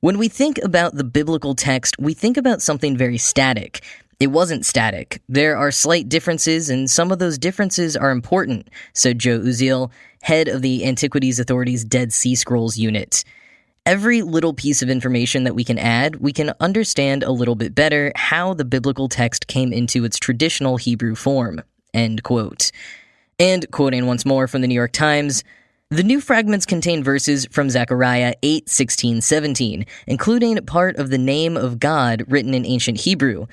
When 0.02 0.18
we 0.18 0.30
think 0.30 0.58
about 0.64 0.96
the 0.96 1.04
biblical 1.04 1.54
text, 1.54 1.96
we 2.00 2.16
think 2.16 2.36
about 2.36 2.64
something 2.64 2.98
very 2.98 3.20
static. 3.20 3.84
It 4.20 4.32
wasn't 4.32 4.66
static. 4.66 5.22
There 5.30 5.56
are 5.56 5.70
slight 5.70 6.10
differences, 6.10 6.72
and 6.72 6.90
some 6.90 7.12
of 7.12 7.20
those 7.20 7.38
differences 7.38 7.96
are 7.96 8.10
important, 8.10 8.72
said 8.94 9.20
Joe 9.20 9.38
Uziel, 9.38 9.92
head 10.24 10.48
of 10.48 10.64
the 10.64 10.88
Antiquities 10.88 11.40
Authority's 11.40 11.86
Dead 11.86 12.12
Sea 12.12 12.34
Scrolls 12.34 12.80
unit. 12.80 13.24
Every 13.86 14.24
little 14.24 14.56
piece 14.56 14.82
of 14.82 14.90
information 14.90 15.44
that 15.44 15.54
we 15.54 15.64
can 15.64 15.78
add, 15.78 16.16
we 16.16 16.34
can 16.34 16.52
understand 16.60 17.22
a 17.22 17.32
little 17.32 17.56
bit 17.56 17.76
better 17.76 18.12
how 18.16 18.56
the 18.56 18.66
biblical 18.66 19.08
text 19.08 19.46
came 19.46 19.72
into 19.72 20.04
its 20.04 20.18
traditional 20.18 20.78
Hebrew 20.78 21.14
form. 21.14 21.62
End 21.94 22.24
quote. 22.24 22.72
And 23.38 23.70
quoting 23.70 24.08
once 24.08 24.26
more 24.26 24.48
from 24.48 24.62
the 24.62 24.68
New 24.68 24.74
York 24.74 24.94
Times, 24.94 25.44
the 25.92 26.04
new 26.04 26.22
fragments 26.22 26.66
contain 26.66 27.04
verses 27.04 27.46
from 27.52 27.70
Zechariah 27.70 28.34
8, 28.42 28.70
16, 28.70 29.20
17, 29.20 29.86
including 30.08 30.56
part 30.66 30.96
of 30.96 31.10
the 31.10 31.18
name 31.18 31.58
of 31.58 31.80
God 31.80 32.24
written 32.30 32.54
in 32.54 32.66
ancient 32.66 33.02
Hebrew. 33.02 33.48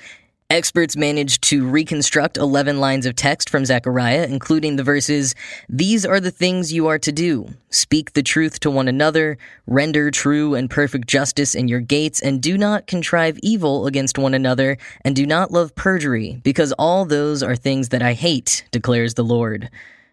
Experts 0.49 0.95
managed 0.95 1.43
to 1.43 1.67
reconstruct 1.67 2.37
11 2.37 2.79
lines 2.79 3.05
of 3.05 3.17
text 3.17 3.49
from 3.49 3.65
Zechariah, 3.65 4.25
including 4.29 4.77
the 4.77 4.85
verses, 4.85 5.35
These 5.67 6.05
are 6.05 6.21
the 6.21 6.31
things 6.31 6.71
you 6.71 6.87
are 6.87 6.97
to 6.99 7.11
do. 7.11 7.49
Speak 7.71 8.13
the 8.13 8.23
truth 8.23 8.61
to 8.61 8.71
one 8.71 8.87
another, 8.87 9.37
render 9.67 10.09
true 10.09 10.55
and 10.55 10.69
perfect 10.69 11.09
justice 11.09 11.55
in 11.55 11.67
your 11.67 11.81
gates, 11.81 12.21
and 12.21 12.41
do 12.41 12.57
not 12.57 12.87
contrive 12.87 13.37
evil 13.43 13.85
against 13.85 14.17
one 14.17 14.33
another, 14.33 14.77
and 15.03 15.13
do 15.13 15.25
not 15.25 15.51
love 15.51 15.75
perjury, 15.75 16.39
because 16.41 16.71
all 16.79 17.03
those 17.03 17.43
are 17.43 17.57
things 17.57 17.89
that 17.89 18.01
I 18.01 18.13
hate, 18.13 18.63
declares 18.71 19.15
the 19.15 19.25
Lord. 19.25 19.69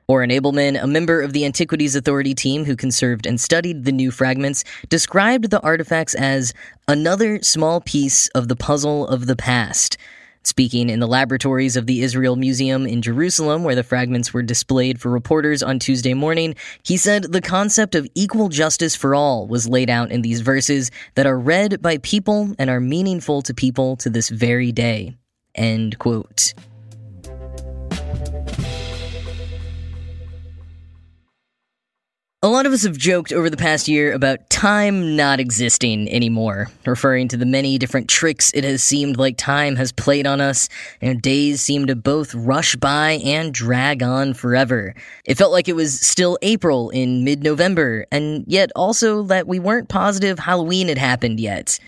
Oren 0.08 0.30
Ableman, 0.30 0.80
a 0.80 0.86
member 0.86 1.20
of 1.20 1.32
the 1.32 1.44
Antiquities 1.44 1.96
Authority 1.96 2.32
team 2.32 2.64
who 2.64 2.76
conserved 2.76 3.26
and 3.26 3.40
studied 3.40 3.84
the 3.84 3.90
new 3.90 4.12
fragments, 4.12 4.62
described 4.88 5.50
the 5.50 5.60
artifacts 5.62 6.14
as 6.14 6.54
another 6.86 7.42
small 7.42 7.80
piece 7.80 8.28
of 8.28 8.46
the 8.46 8.54
puzzle 8.54 9.08
of 9.08 9.26
the 9.26 9.34
past. 9.34 9.98
Speaking 10.44 10.90
in 10.90 11.00
the 11.00 11.08
laboratories 11.08 11.76
of 11.76 11.88
the 11.88 12.02
Israel 12.02 12.36
Museum 12.36 12.86
in 12.86 13.02
Jerusalem, 13.02 13.64
where 13.64 13.74
the 13.74 13.82
fragments 13.82 14.32
were 14.32 14.44
displayed 14.44 15.00
for 15.00 15.10
reporters 15.10 15.60
on 15.60 15.80
Tuesday 15.80 16.14
morning, 16.14 16.54
he 16.84 16.96
said 16.96 17.24
the 17.32 17.40
concept 17.40 17.96
of 17.96 18.06
equal 18.14 18.48
justice 18.48 18.94
for 18.94 19.12
all 19.12 19.48
was 19.48 19.68
laid 19.68 19.90
out 19.90 20.12
in 20.12 20.22
these 20.22 20.40
verses 20.40 20.92
that 21.16 21.26
are 21.26 21.36
read 21.36 21.82
by 21.82 21.98
people 21.98 22.54
and 22.60 22.70
are 22.70 22.78
meaningful 22.78 23.42
to 23.42 23.52
people 23.52 23.96
to 23.96 24.08
this 24.08 24.28
very 24.28 24.70
day. 24.70 25.16
End 25.56 25.98
quote. 25.98 26.54
A 32.46 32.48
lot 32.48 32.64
of 32.64 32.72
us 32.72 32.84
have 32.84 32.96
joked 32.96 33.32
over 33.32 33.50
the 33.50 33.56
past 33.56 33.88
year 33.88 34.12
about 34.12 34.48
time 34.50 35.16
not 35.16 35.40
existing 35.40 36.08
anymore, 36.08 36.68
referring 36.86 37.26
to 37.26 37.36
the 37.36 37.44
many 37.44 37.76
different 37.76 38.08
tricks 38.08 38.52
it 38.54 38.62
has 38.62 38.84
seemed 38.84 39.16
like 39.16 39.36
time 39.36 39.74
has 39.74 39.90
played 39.90 40.28
on 40.28 40.40
us, 40.40 40.68
and 41.00 41.20
days 41.20 41.60
seem 41.60 41.88
to 41.88 41.96
both 41.96 42.32
rush 42.36 42.76
by 42.76 43.14
and 43.24 43.52
drag 43.52 44.00
on 44.00 44.32
forever. 44.32 44.94
It 45.24 45.36
felt 45.36 45.50
like 45.50 45.68
it 45.68 45.74
was 45.74 45.98
still 45.98 46.38
April 46.40 46.90
in 46.90 47.24
mid 47.24 47.42
November, 47.42 48.06
and 48.12 48.44
yet 48.46 48.70
also 48.76 49.24
that 49.24 49.48
we 49.48 49.58
weren't 49.58 49.88
positive 49.88 50.38
Halloween 50.38 50.86
had 50.86 50.98
happened 50.98 51.40
yet. 51.40 51.80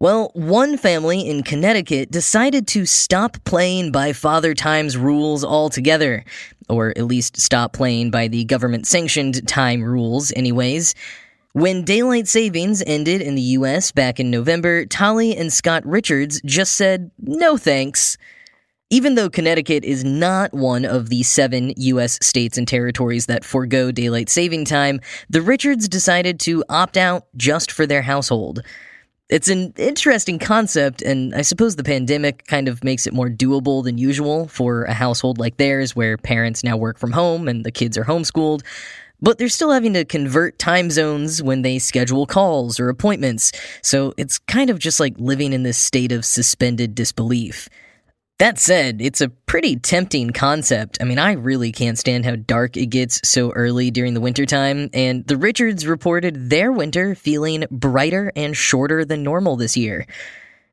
Well, 0.00 0.30
one 0.32 0.78
family 0.78 1.28
in 1.28 1.42
Connecticut 1.42 2.10
decided 2.10 2.66
to 2.68 2.86
stop 2.86 3.36
playing 3.44 3.92
by 3.92 4.14
Father 4.14 4.54
Time's 4.54 4.96
rules 4.96 5.44
altogether, 5.44 6.24
or 6.70 6.94
at 6.96 7.04
least 7.04 7.38
stop 7.38 7.74
playing 7.74 8.10
by 8.10 8.26
the 8.26 8.46
government 8.46 8.86
sanctioned 8.86 9.46
time 9.46 9.84
rules, 9.84 10.32
anyways. 10.34 10.94
When 11.52 11.84
daylight 11.84 12.28
savings 12.28 12.82
ended 12.86 13.20
in 13.20 13.34
the 13.34 13.42
US 13.42 13.92
back 13.92 14.18
in 14.18 14.30
November, 14.30 14.86
Tolly 14.86 15.36
and 15.36 15.52
Scott 15.52 15.84
Richards 15.84 16.40
just 16.46 16.76
said, 16.76 17.10
no 17.18 17.58
thanks. 17.58 18.16
Even 18.88 19.16
though 19.16 19.28
Connecticut 19.28 19.84
is 19.84 20.02
not 20.02 20.54
one 20.54 20.86
of 20.86 21.10
the 21.10 21.22
seven 21.24 21.74
U.S. 21.76 22.18
states 22.22 22.56
and 22.56 22.66
territories 22.66 23.26
that 23.26 23.44
forego 23.44 23.92
daylight 23.92 24.30
saving 24.30 24.64
time, 24.64 24.98
the 25.28 25.42
Richards 25.42 25.88
decided 25.88 26.40
to 26.40 26.64
opt 26.70 26.96
out 26.96 27.26
just 27.36 27.70
for 27.70 27.86
their 27.86 28.00
household. 28.00 28.62
It's 29.30 29.46
an 29.46 29.72
interesting 29.76 30.40
concept, 30.40 31.02
and 31.02 31.32
I 31.36 31.42
suppose 31.42 31.76
the 31.76 31.84
pandemic 31.84 32.48
kind 32.48 32.66
of 32.66 32.82
makes 32.82 33.06
it 33.06 33.14
more 33.14 33.28
doable 33.28 33.84
than 33.84 33.96
usual 33.96 34.48
for 34.48 34.82
a 34.84 34.92
household 34.92 35.38
like 35.38 35.56
theirs 35.56 35.94
where 35.94 36.18
parents 36.18 36.64
now 36.64 36.76
work 36.76 36.98
from 36.98 37.12
home 37.12 37.46
and 37.46 37.64
the 37.64 37.70
kids 37.70 37.96
are 37.96 38.04
homeschooled. 38.04 38.62
But 39.22 39.38
they're 39.38 39.48
still 39.48 39.70
having 39.70 39.92
to 39.92 40.04
convert 40.04 40.58
time 40.58 40.90
zones 40.90 41.44
when 41.44 41.62
they 41.62 41.78
schedule 41.78 42.26
calls 42.26 42.80
or 42.80 42.88
appointments, 42.88 43.52
so 43.82 44.14
it's 44.16 44.40
kind 44.40 44.68
of 44.68 44.80
just 44.80 44.98
like 44.98 45.14
living 45.16 45.52
in 45.52 45.62
this 45.62 45.78
state 45.78 46.10
of 46.10 46.24
suspended 46.24 46.96
disbelief. 46.96 47.68
That 48.40 48.58
said, 48.58 49.02
it's 49.02 49.20
a 49.20 49.28
pretty 49.28 49.76
tempting 49.76 50.30
concept. 50.30 50.96
I 50.98 51.04
mean, 51.04 51.18
I 51.18 51.32
really 51.32 51.72
can't 51.72 51.98
stand 51.98 52.24
how 52.24 52.36
dark 52.36 52.74
it 52.74 52.86
gets 52.86 53.20
so 53.22 53.50
early 53.50 53.90
during 53.90 54.14
the 54.14 54.20
wintertime, 54.22 54.88
and 54.94 55.26
the 55.26 55.36
Richards 55.36 55.86
reported 55.86 56.48
their 56.48 56.72
winter 56.72 57.14
feeling 57.14 57.66
brighter 57.70 58.32
and 58.34 58.56
shorter 58.56 59.04
than 59.04 59.22
normal 59.22 59.56
this 59.56 59.76
year. 59.76 60.06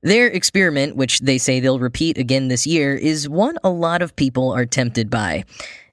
Their 0.02 0.28
experiment, 0.28 0.96
which 0.96 1.20
they 1.20 1.38
say 1.38 1.60
they'll 1.60 1.78
repeat 1.78 2.18
again 2.18 2.48
this 2.48 2.66
year, 2.66 2.96
is 2.96 3.28
one 3.28 3.58
a 3.66 3.70
lot 3.70 4.02
of 4.02 4.16
people 4.16 4.50
are 4.54 4.66
tempted 4.66 5.10
by. 5.10 5.44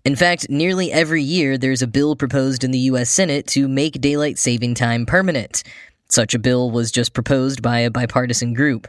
In 0.04 0.14
fact, 0.14 0.49
nearly 0.49 0.93
every 0.93 1.25
year 1.25 1.59
there's 1.59 1.83
a 1.83 1.88
bill 1.88 2.14
proposed 2.14 2.62
in 2.62 2.71
the 2.71 2.87
US 2.90 3.11
Senate 3.11 3.49
to 3.49 3.66
make 3.66 4.00
daylight 4.00 4.38
saving 4.38 4.76
time 4.76 5.07
permanent. 5.07 5.64
Such 6.09 6.35
a 6.35 6.38
bill 6.38 6.71
was 6.71 6.93
just 6.93 7.14
proposed 7.14 7.62
by 7.62 7.81
a 7.81 7.90
bipartisan 7.90 8.54
group. 8.54 8.87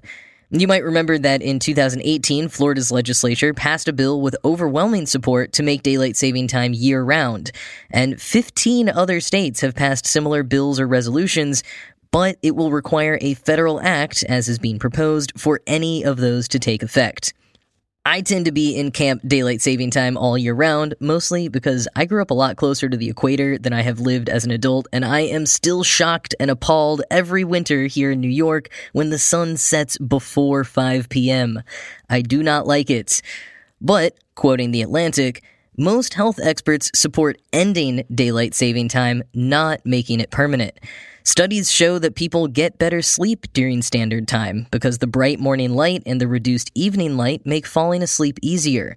You 0.51 0.67
might 0.67 0.83
remember 0.83 1.17
that 1.17 1.41
in 1.41 1.57
2018, 1.57 2.49
Florida's 2.49 2.91
legislature 2.91 3.51
passed 3.51 3.87
a 3.87 3.93
bill 3.93 4.21
with 4.21 4.35
overwhelming 4.45 5.07
support 5.07 5.51
to 5.53 5.63
make 5.63 5.81
daylight 5.81 6.15
saving 6.15 6.47
time 6.47 6.71
year 6.73 7.01
round, 7.03 7.51
and 7.89 8.21
15 8.21 8.87
other 8.87 9.19
states 9.19 9.61
have 9.61 9.73
passed 9.73 10.05
similar 10.05 10.43
bills 10.43 10.79
or 10.79 10.87
resolutions, 10.87 11.63
but 12.11 12.37
it 12.43 12.55
will 12.55 12.69
require 12.69 13.17
a 13.21 13.33
federal 13.33 13.81
act, 13.81 14.23
as 14.29 14.47
is 14.47 14.59
being 14.59 14.77
proposed, 14.77 15.33
for 15.35 15.61
any 15.65 16.05
of 16.05 16.17
those 16.17 16.47
to 16.49 16.59
take 16.59 16.83
effect. 16.83 17.33
I 18.07 18.21
tend 18.21 18.45
to 18.45 18.51
be 18.51 18.75
in 18.75 18.91
camp 18.91 19.23
daylight 19.25 19.63
saving 19.63 19.89
time 19.89 20.15
all 20.15 20.37
year 20.37 20.53
round, 20.53 20.93
mostly 20.99 21.47
because 21.47 21.87
I 21.95 22.05
grew 22.05 22.21
up 22.21 22.29
a 22.29 22.35
lot 22.35 22.55
closer 22.55 22.87
to 22.87 22.95
the 22.95 23.09
equator 23.09 23.57
than 23.57 23.73
I 23.73 23.81
have 23.81 23.99
lived 23.99 24.29
as 24.29 24.45
an 24.45 24.51
adult, 24.51 24.87
and 24.93 25.03
I 25.03 25.21
am 25.21 25.47
still 25.47 25.81
shocked 25.81 26.35
and 26.39 26.51
appalled 26.51 27.01
every 27.09 27.43
winter 27.43 27.87
here 27.87 28.11
in 28.11 28.21
New 28.21 28.29
York 28.29 28.69
when 28.93 29.09
the 29.09 29.17
sun 29.17 29.57
sets 29.57 29.97
before 29.97 30.63
5 30.63 31.09
p.m. 31.09 31.63
I 32.07 32.21
do 32.21 32.43
not 32.43 32.67
like 32.67 32.91
it. 32.91 33.23
But, 33.81 34.15
quoting 34.35 34.69
The 34.69 34.83
Atlantic, 34.83 35.43
most 35.75 36.13
health 36.13 36.39
experts 36.39 36.91
support 36.93 37.41
ending 37.51 38.05
daylight 38.13 38.53
saving 38.53 38.89
time, 38.89 39.23
not 39.33 39.83
making 39.83 40.19
it 40.19 40.29
permanent. 40.29 40.79
Studies 41.27 41.71
show 41.71 41.97
that 41.97 42.13
people 42.13 42.47
get 42.47 42.77
better 42.77 43.01
sleep 43.01 43.47
during 43.51 43.81
standard 43.81 44.27
time 44.27 44.67
because 44.69 44.99
the 44.99 45.07
bright 45.07 45.39
morning 45.39 45.73
light 45.73 46.03
and 46.05 46.21
the 46.21 46.27
reduced 46.27 46.69
evening 46.75 47.17
light 47.17 47.43
make 47.47 47.65
falling 47.65 48.03
asleep 48.03 48.37
easier. 48.43 48.95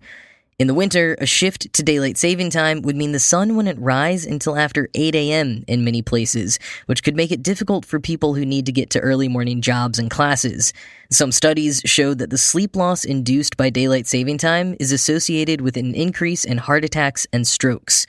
In 0.59 0.67
the 0.67 0.75
winter, 0.75 1.17
a 1.19 1.25
shift 1.25 1.73
to 1.73 1.83
daylight 1.83 2.19
saving 2.19 2.51
time 2.51 2.83
would 2.83 2.97
mean 2.97 3.13
the 3.13 3.19
sun 3.19 3.57
wouldn't 3.57 3.81
rise 3.81 4.27
until 4.27 4.59
after 4.59 4.91
8 4.95 5.15
a.m. 5.15 5.65
in 5.67 5.85
many 5.85 6.03
places, 6.03 6.59
which 6.85 7.03
could 7.03 7.17
make 7.17 7.33
it 7.33 7.43
difficult 7.43 7.87
for 7.87 7.99
people 7.99 8.35
who 8.35 8.45
need 8.45 8.67
to 8.67 8.73
get 8.73 8.91
to 8.91 9.01
early 9.01 9.29
morning 9.29 9.63
jobs 9.63 9.99
and 9.99 10.11
classes. 10.11 10.75
Some 11.11 11.33
studies 11.33 11.81
showed 11.87 12.19
that 12.19 12.29
the 12.29 12.37
sleep 12.37 12.77
loss 12.77 13.07
induced 13.07 13.57
by 13.57 13.71
daylight 13.71 14.07
saving 14.07 14.37
time 14.37 14.77
is 14.79 14.93
associated 14.93 15.63
with 15.63 15.79
an 15.79 15.95
increase 15.95 16.45
in 16.45 16.59
heart 16.59 16.85
attacks 16.85 17.27
and 17.33 17.49
strokes. 17.49 18.07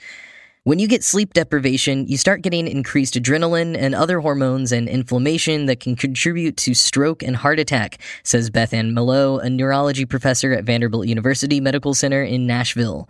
When 0.64 0.78
you 0.78 0.88
get 0.88 1.02
sleep 1.02 1.32
deprivation, 1.32 2.06
you 2.06 2.18
start 2.18 2.42
getting 2.42 2.68
increased 2.68 3.14
adrenaline 3.14 3.74
and 3.78 3.94
other 3.94 4.20
hormones 4.20 4.72
and 4.72 4.90
inflammation 4.90 5.64
that 5.66 5.80
can 5.80 5.96
contribute 5.96 6.58
to 6.58 6.74
stroke 6.74 7.22
and 7.22 7.34
heart 7.34 7.58
attack, 7.58 7.98
says 8.24 8.50
Beth 8.50 8.74
Ann 8.74 8.92
Malow, 8.92 9.42
a 9.42 9.48
neurology 9.48 10.04
professor 10.04 10.52
at 10.52 10.64
Vanderbilt 10.64 11.06
University 11.06 11.60
Medical 11.60 11.94
Center 11.94 12.22
in 12.22 12.46
Nashville. 12.46 13.08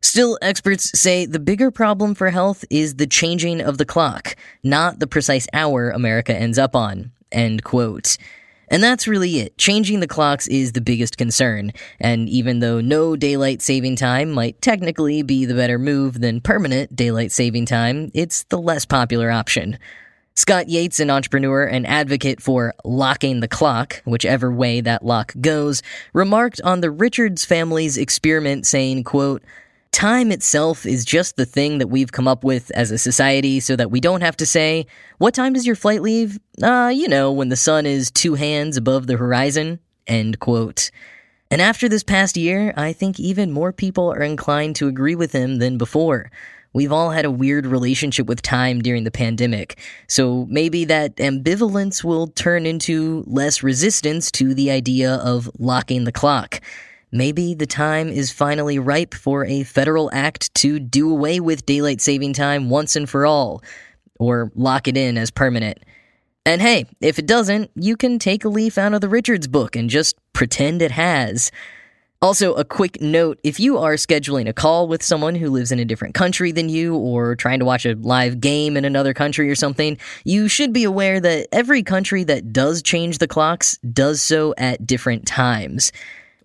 Still, 0.00 0.40
experts 0.42 0.98
say 0.98 1.24
the 1.24 1.38
bigger 1.38 1.70
problem 1.70 2.16
for 2.16 2.30
health 2.30 2.64
is 2.68 2.96
the 2.96 3.06
changing 3.06 3.60
of 3.60 3.78
the 3.78 3.86
clock, 3.86 4.34
not 4.64 4.98
the 4.98 5.06
precise 5.06 5.46
hour 5.52 5.90
America 5.90 6.34
ends 6.34 6.58
up 6.58 6.74
on. 6.74 7.12
End 7.30 7.62
quote. 7.62 8.16
And 8.70 8.82
that's 8.82 9.08
really 9.08 9.40
it. 9.40 9.56
Changing 9.58 10.00
the 10.00 10.06
clocks 10.06 10.46
is 10.48 10.72
the 10.72 10.80
biggest 10.80 11.16
concern, 11.16 11.72
and 12.00 12.28
even 12.28 12.60
though 12.60 12.80
no 12.80 13.16
daylight 13.16 13.62
saving 13.62 13.96
time 13.96 14.30
might 14.30 14.60
technically 14.60 15.22
be 15.22 15.44
the 15.44 15.54
better 15.54 15.78
move 15.78 16.20
than 16.20 16.40
permanent 16.40 16.94
daylight 16.94 17.32
saving 17.32 17.66
time, 17.66 18.10
it's 18.14 18.44
the 18.44 18.58
less 18.58 18.84
popular 18.84 19.30
option. 19.30 19.78
Scott 20.38 20.68
Yates, 20.68 21.00
an 21.00 21.10
entrepreneur 21.10 21.64
and 21.64 21.84
advocate 21.84 22.40
for 22.40 22.72
locking 22.84 23.40
the 23.40 23.48
clock, 23.48 24.00
whichever 24.04 24.52
way 24.52 24.80
that 24.80 25.04
lock 25.04 25.34
goes, 25.40 25.82
remarked 26.12 26.60
on 26.60 26.80
the 26.80 26.92
Richards 26.92 27.44
family's 27.44 27.98
experiment 27.98 28.64
saying, 28.64 29.02
quote, 29.02 29.42
Time 29.92 30.30
itself 30.30 30.86
is 30.86 31.04
just 31.04 31.36
the 31.36 31.46
thing 31.46 31.78
that 31.78 31.88
we've 31.88 32.12
come 32.12 32.28
up 32.28 32.44
with 32.44 32.70
as 32.72 32.90
a 32.90 32.98
society 32.98 33.58
so 33.58 33.74
that 33.76 33.90
we 33.90 34.00
don't 34.00 34.20
have 34.20 34.36
to 34.36 34.46
say, 34.46 34.86
What 35.18 35.34
time 35.34 35.54
does 35.54 35.66
your 35.66 35.76
flight 35.76 36.02
leave? 36.02 36.38
Uh, 36.62 36.92
you 36.94 37.08
know, 37.08 37.32
when 37.32 37.48
the 37.48 37.56
sun 37.56 37.86
is 37.86 38.10
two 38.10 38.34
hands 38.34 38.76
above 38.76 39.06
the 39.06 39.16
horizon. 39.16 39.80
End 40.06 40.38
quote. 40.40 40.90
And 41.50 41.62
after 41.62 41.88
this 41.88 42.02
past 42.02 42.36
year, 42.36 42.74
I 42.76 42.92
think 42.92 43.18
even 43.18 43.52
more 43.52 43.72
people 43.72 44.12
are 44.12 44.22
inclined 44.22 44.76
to 44.76 44.88
agree 44.88 45.14
with 45.14 45.32
him 45.32 45.56
than 45.56 45.78
before. 45.78 46.30
We've 46.74 46.92
all 46.92 47.10
had 47.10 47.24
a 47.24 47.30
weird 47.30 47.66
relationship 47.66 48.26
with 48.26 48.42
time 48.42 48.82
during 48.82 49.04
the 49.04 49.10
pandemic, 49.10 49.78
so 50.06 50.46
maybe 50.50 50.84
that 50.84 51.16
ambivalence 51.16 52.04
will 52.04 52.26
turn 52.28 52.66
into 52.66 53.24
less 53.26 53.62
resistance 53.62 54.30
to 54.32 54.52
the 54.52 54.70
idea 54.70 55.14
of 55.14 55.50
locking 55.58 56.04
the 56.04 56.12
clock. 56.12 56.60
Maybe 57.10 57.54
the 57.54 57.66
time 57.66 58.08
is 58.08 58.30
finally 58.30 58.78
ripe 58.78 59.14
for 59.14 59.44
a 59.44 59.62
federal 59.62 60.10
act 60.12 60.54
to 60.56 60.78
do 60.78 61.10
away 61.10 61.40
with 61.40 61.66
daylight 61.66 62.00
saving 62.00 62.34
time 62.34 62.68
once 62.68 62.96
and 62.96 63.08
for 63.08 63.24
all, 63.24 63.62
or 64.18 64.52
lock 64.54 64.88
it 64.88 64.96
in 64.96 65.16
as 65.16 65.30
permanent. 65.30 65.78
And 66.44 66.60
hey, 66.60 66.86
if 67.00 67.18
it 67.18 67.26
doesn't, 67.26 67.70
you 67.74 67.96
can 67.96 68.18
take 68.18 68.44
a 68.44 68.48
leaf 68.48 68.78
out 68.78 68.94
of 68.94 69.00
the 69.00 69.08
Richards 69.08 69.46
book 69.46 69.76
and 69.76 69.88
just 69.88 70.16
pretend 70.32 70.82
it 70.82 70.90
has. 70.90 71.50
Also, 72.20 72.52
a 72.54 72.64
quick 72.64 73.00
note 73.00 73.38
if 73.44 73.60
you 73.60 73.78
are 73.78 73.94
scheduling 73.94 74.48
a 74.48 74.52
call 74.52 74.88
with 74.88 75.04
someone 75.04 75.36
who 75.36 75.50
lives 75.50 75.70
in 75.70 75.78
a 75.78 75.84
different 75.84 76.14
country 76.14 76.50
than 76.50 76.68
you, 76.68 76.96
or 76.96 77.36
trying 77.36 77.60
to 77.60 77.64
watch 77.64 77.86
a 77.86 77.94
live 77.94 78.40
game 78.40 78.76
in 78.76 78.84
another 78.84 79.14
country 79.14 79.48
or 79.48 79.54
something, 79.54 79.96
you 80.24 80.48
should 80.48 80.72
be 80.72 80.82
aware 80.82 81.20
that 81.20 81.46
every 81.52 81.82
country 81.84 82.24
that 82.24 82.52
does 82.52 82.82
change 82.82 83.18
the 83.18 83.28
clocks 83.28 83.78
does 83.92 84.20
so 84.20 84.52
at 84.58 84.84
different 84.84 85.26
times. 85.26 85.92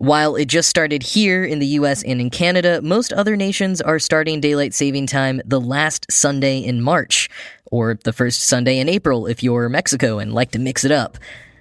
While 0.04 0.36
it 0.36 0.48
just 0.48 0.68
started 0.68 1.02
here 1.02 1.46
in 1.46 1.60
the 1.60 1.66
US 1.78 2.02
and 2.02 2.20
in 2.20 2.28
Canada, 2.28 2.82
most 2.82 3.10
other 3.14 3.36
nations 3.36 3.80
are 3.80 3.98
starting 3.98 4.38
daylight 4.38 4.74
saving 4.74 5.06
time 5.06 5.40
the 5.46 5.58
last 5.58 6.04
Sunday 6.12 6.58
in 6.58 6.82
March, 6.82 7.30
or 7.70 7.94
the 7.94 8.12
first 8.12 8.42
Sunday 8.42 8.78
in 8.80 8.90
April 8.90 9.26
if 9.26 9.42
you're 9.42 9.70
Mexico 9.70 10.18
and 10.18 10.34
like 10.34 10.50
to 10.50 10.58
mix 10.58 10.84
it 10.84 10.92
up. 10.92 11.16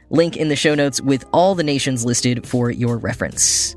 Link 0.10 0.36
in 0.36 0.50
the 0.50 0.58
show 0.58 0.76
notes 0.76 1.00
with 1.00 1.24
all 1.32 1.56
the 1.56 1.64
nations 1.64 2.04
listed 2.04 2.46
for 2.46 2.70
your 2.70 2.98
reference. 2.98 3.76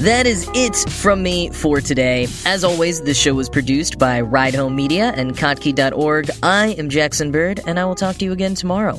That 0.00 0.26
is 0.26 0.48
it 0.54 0.90
from 0.90 1.22
me 1.22 1.50
for 1.50 1.82
today. 1.82 2.26
As 2.46 2.64
always, 2.64 3.02
this 3.02 3.18
show 3.18 3.34
was 3.34 3.50
produced 3.50 3.98
by 3.98 4.22
Ride 4.22 4.54
Home 4.54 4.74
Media 4.74 5.12
and 5.14 5.36
Kottke.org. 5.36 6.30
I 6.42 6.68
am 6.68 6.88
Jackson 6.88 7.30
Bird, 7.30 7.60
and 7.66 7.78
I 7.78 7.84
will 7.84 7.94
talk 7.94 8.16
to 8.16 8.24
you 8.24 8.32
again 8.32 8.54
tomorrow. 8.54 8.98